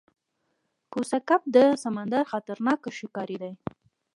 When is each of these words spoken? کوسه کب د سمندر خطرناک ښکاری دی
کوسه 0.93 1.17
کب 1.29 1.41
د 1.55 1.57
سمندر 1.83 2.23
خطرناک 2.31 2.81
ښکاری 2.97 3.37
دی 3.43 3.53